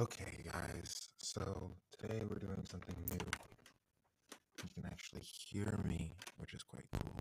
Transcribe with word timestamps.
Okay, 0.00 0.44
guys, 0.44 1.08
so 1.18 1.72
today 2.00 2.22
we're 2.30 2.38
doing 2.38 2.64
something 2.70 2.94
new. 3.10 3.18
You 4.62 4.70
can 4.72 4.86
actually 4.86 5.22
hear 5.22 5.76
me, 5.88 6.12
which 6.36 6.54
is 6.54 6.62
quite 6.62 6.84
cool. 6.92 7.16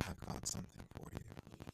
I've 0.00 0.20
got 0.28 0.46
something 0.46 0.84
for 0.96 1.08
you 1.14 1.73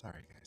Sorry, 0.00 0.22
guys, 0.32 0.39